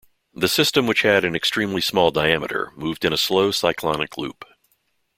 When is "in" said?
3.05-3.13